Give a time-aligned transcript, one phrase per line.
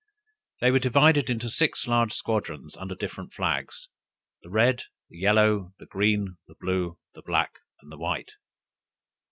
[0.61, 3.87] They were divided into six large squadrons, under different flags;
[4.41, 8.31] the red, the yellow, the green, the blue, the black and the white.